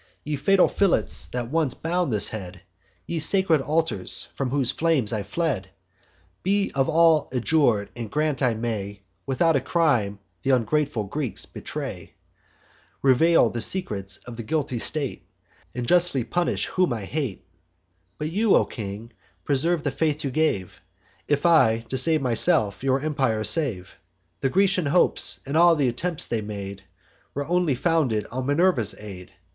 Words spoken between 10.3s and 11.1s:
th' ungrateful